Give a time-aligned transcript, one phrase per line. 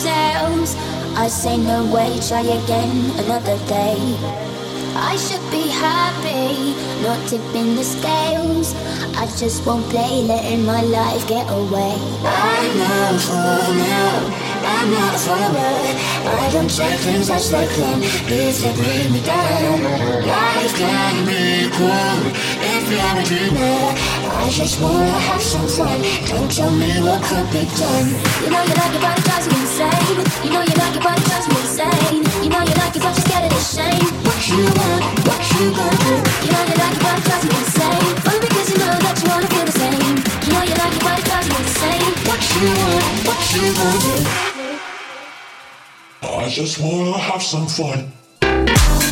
[0.00, 0.76] tails.
[1.16, 3.98] I say no way, try again another day.
[4.96, 6.72] I should be happy,
[7.02, 8.74] not tipping the scales.
[9.16, 11.96] I just won't play, letting my life get away.
[12.24, 14.45] I'm not for now.
[14.86, 15.82] I'm not a follower.
[16.38, 17.98] I don't say things as they claim.
[18.06, 19.82] If they bring me down,
[20.22, 22.22] life can be cool
[22.62, 23.82] if you're a dreamer.
[24.30, 25.98] I just wanna have some fun.
[26.30, 28.14] Don't tell me what could be done.
[28.46, 30.22] You know you like but it drives me insane.
[30.46, 32.22] You know you like but it drives me insane.
[32.46, 34.06] You know you like you're scared of the shame.
[34.22, 36.14] What you want, what you gonna do?
[36.46, 38.06] You know you like but it drives me insane.
[38.22, 40.14] Only because you know that you wanna feel the same.
[40.46, 42.06] You know you like but it drives me insane.
[42.30, 44.55] What you want, what you gonna do?
[46.46, 49.05] I just wanna have some fun.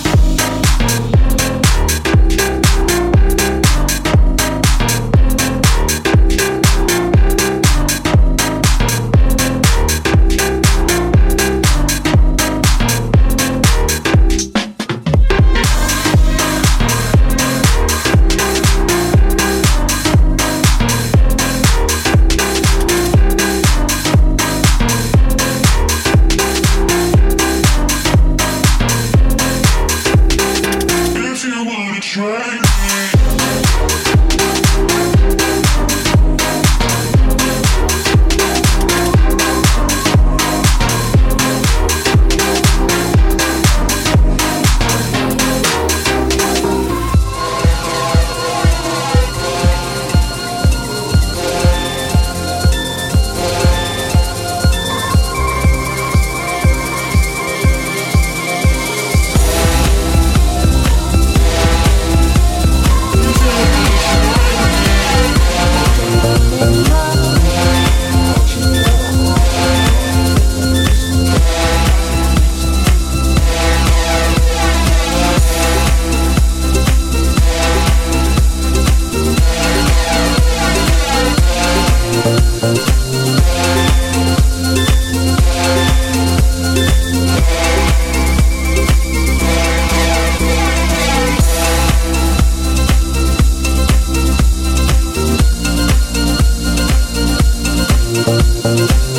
[98.65, 99.14] Thank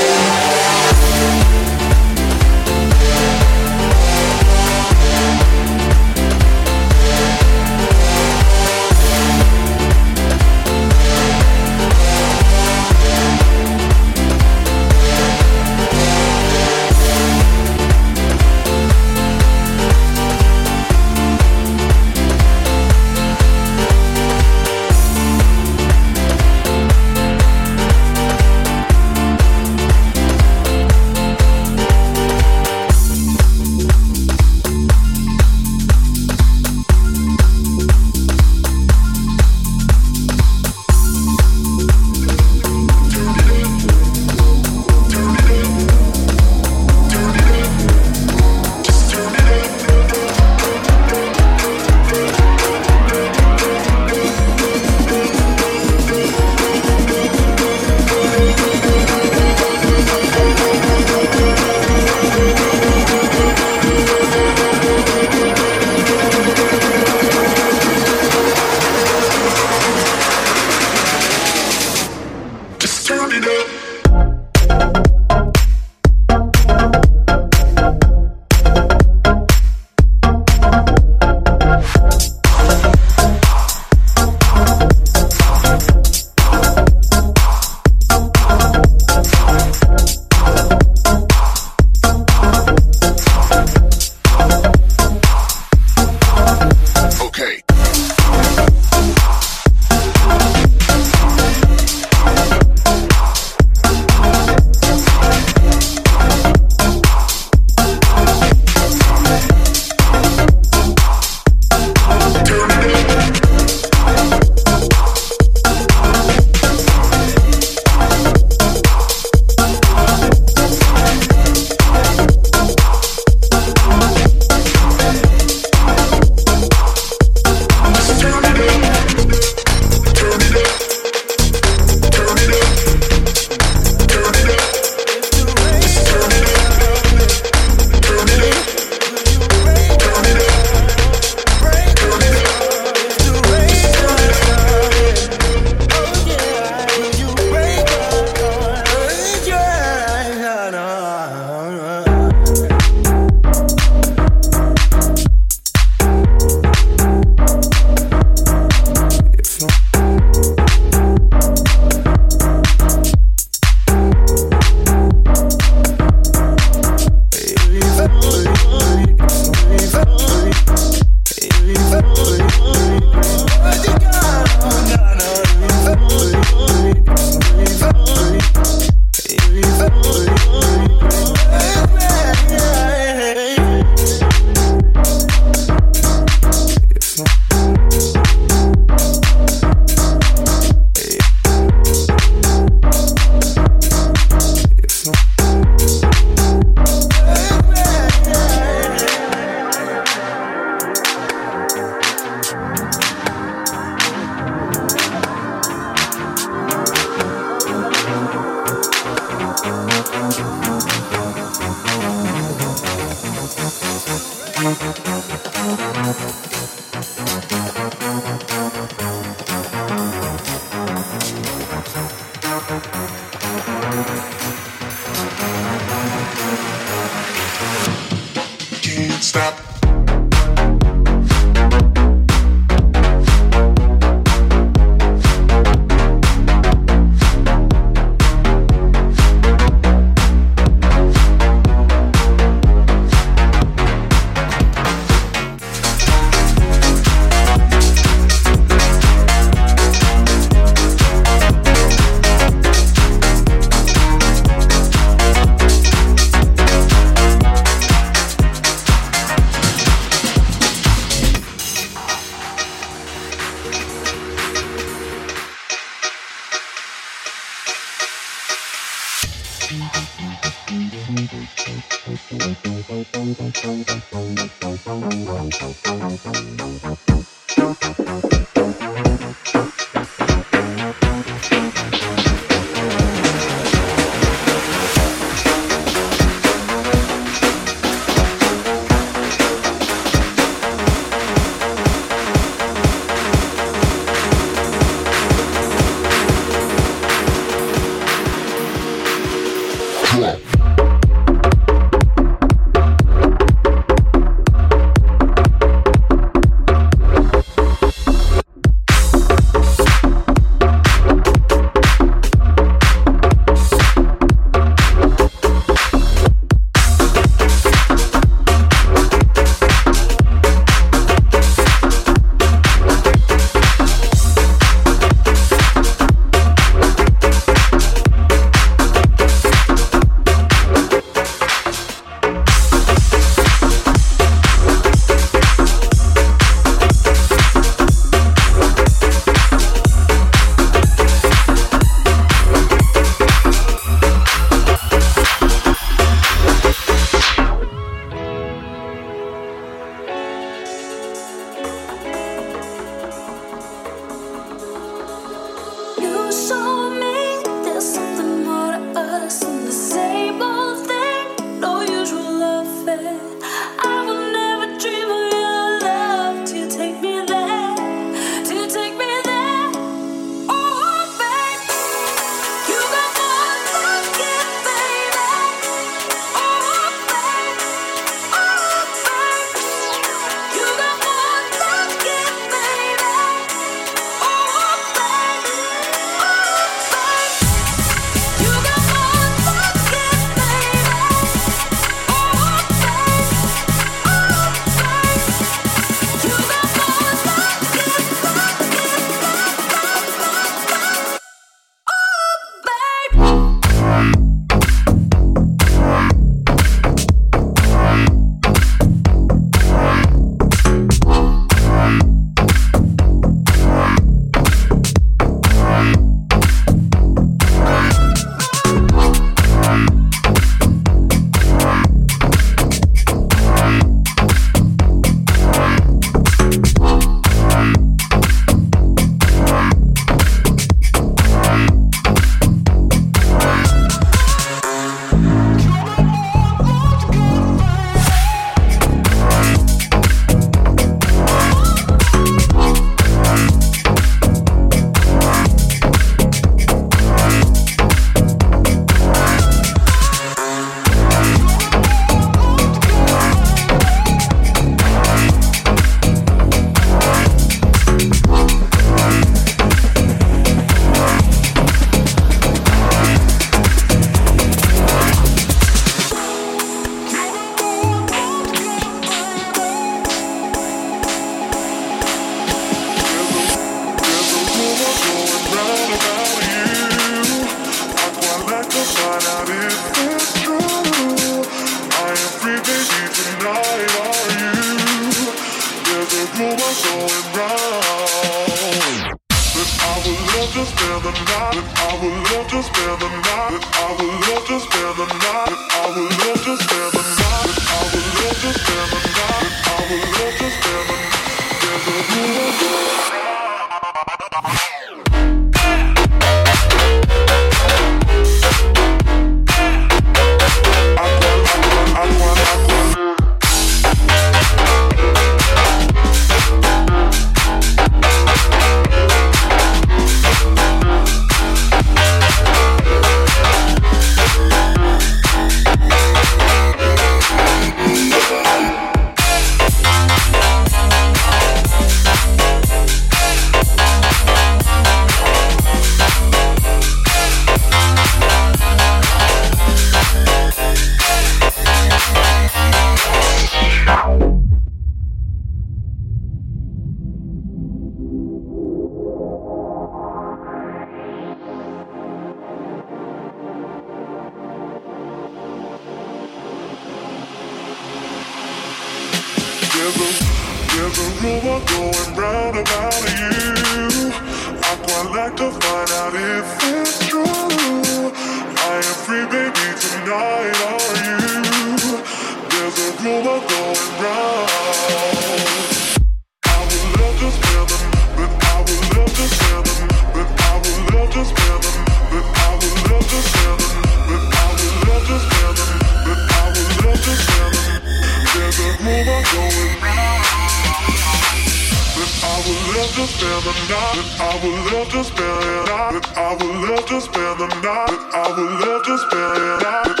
[593.53, 596.17] the night I would love to spend the night.
[596.17, 597.99] I would love to spend the night.
[598.13, 600.00] I would love to spend the night.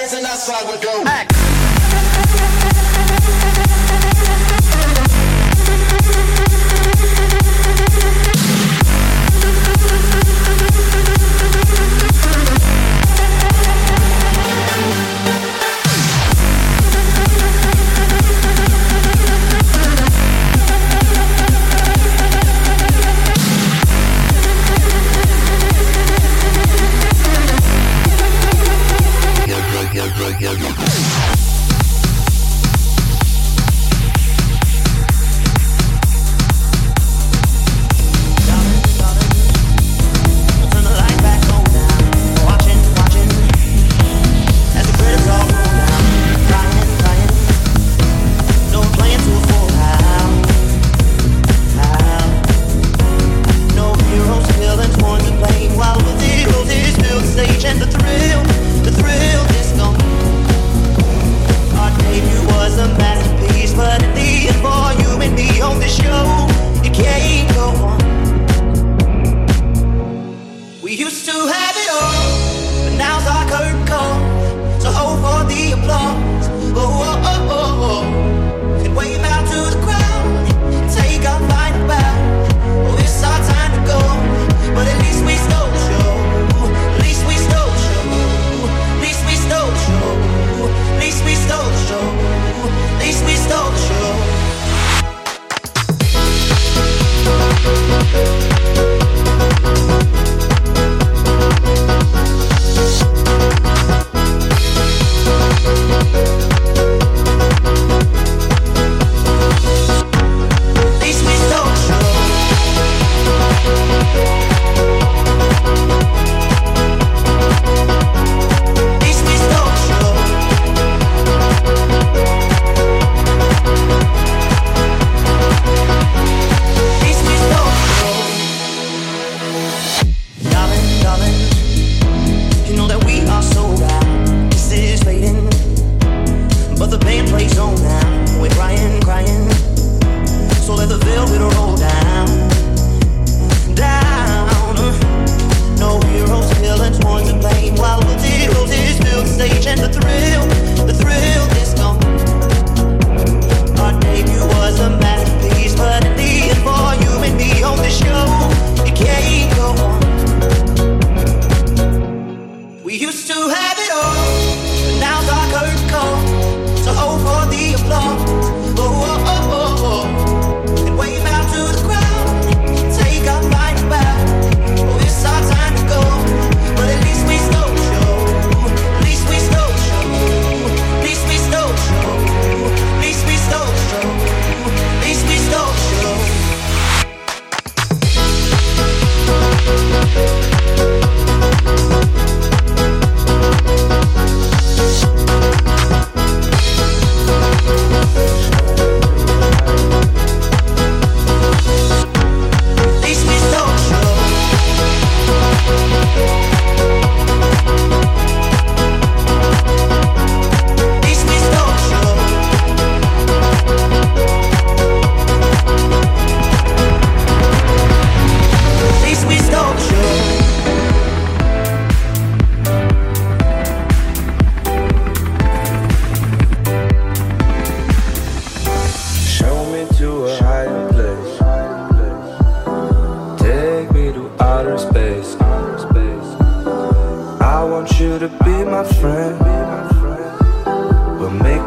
[0.00, 1.02] hands and that's how it go.
[1.06, 2.59] Act.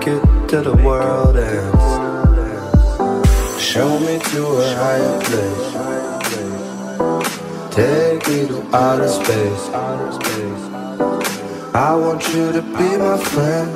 [0.04, 1.74] take it to the world and
[3.60, 5.74] show me to a higher place.
[7.74, 9.70] Take me to outer space.
[11.74, 13.72] I want you to be my friend.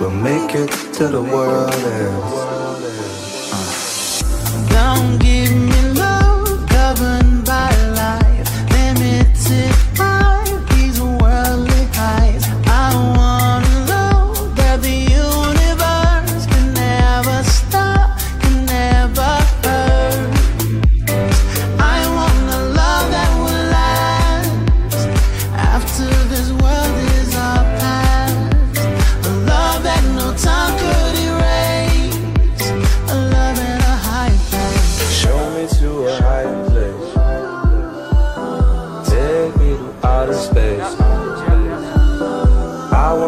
[0.00, 2.49] We'll make it to the world ends.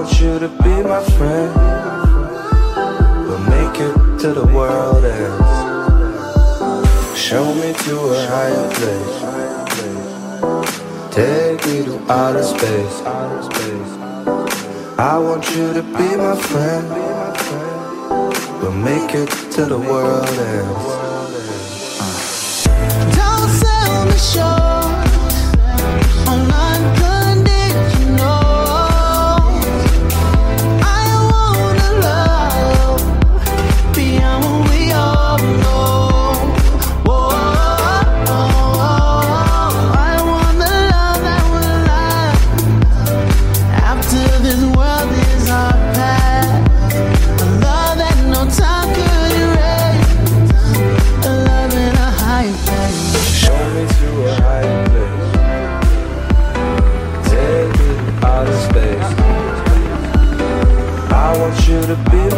[0.03, 1.55] want you to be my friend.
[3.29, 5.53] We'll make it to the world ends.
[7.17, 9.17] Show me to a higher place.
[11.15, 12.97] Take me to outer space.
[14.99, 16.87] I want you to be my friend.
[18.61, 20.85] We'll make it to the world ends.
[23.19, 25.07] Don't sell me short
[26.29, 26.72] on my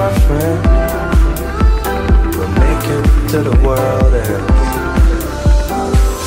[0.05, 0.61] my friend.
[2.37, 4.47] We'll make it to the world end.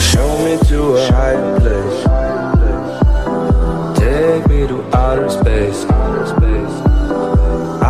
[0.02, 2.00] Show me to a higher place.
[4.00, 5.86] Take me to outer space.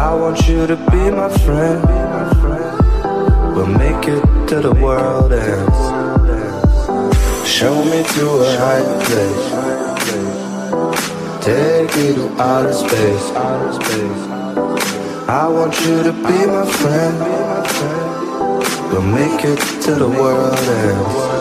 [0.06, 1.80] I want you to be my friend.
[3.56, 5.72] We'll make it to the world end.
[7.48, 9.46] Show me to a higher place.
[11.46, 13.26] Take me to outer space.
[13.32, 14.37] Outer space.
[15.30, 17.20] I want you to be my friend.
[18.92, 21.38] We'll make it to the world ends.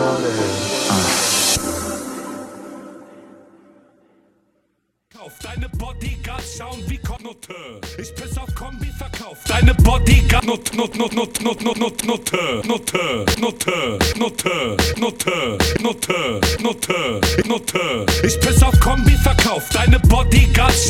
[5.17, 6.97] Kauf deine Bodyguard schauen wie
[7.27, 7.81] Nutte.
[7.97, 9.37] Ich piss auf Kombi verkauf.
[9.47, 16.41] Deine Bodyguard Nut Nut Nut Nut Nut Nut Nut Nutte Nutte Nutte Nutte Nutte Nutte
[16.61, 18.05] Nutte Nutte.
[18.23, 19.67] Ich piss auf Kombi verkauf.
[19.73, 20.73] Deine Bodyguard